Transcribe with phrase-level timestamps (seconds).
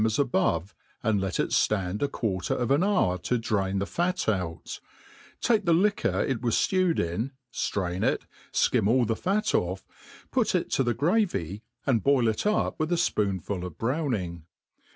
[0.03, 0.73] as above,
[1.03, 4.79] and let it Ibnd a quarter of an hour to drain the fat out;
[5.41, 9.85] take the liquor it was fiewed in, flrain it, fkim all the fat off,
[10.31, 14.45] put it to the gravy, and boil it up with a fpoonful of brown ing.